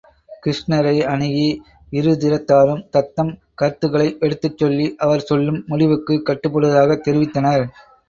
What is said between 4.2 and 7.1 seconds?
எடுத்துச் சொல்லி, அவர் சொல்லும் முடிக்குக் கட்டுப்படுவதாகத்